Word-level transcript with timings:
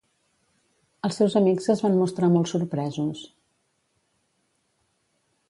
Els 1.07 1.19
seus 1.21 1.35
amics 1.39 1.69
es 1.73 1.83
van 1.87 1.99
mostrar 1.99 2.31
molt 2.37 2.51
sorpresos. 2.53 3.23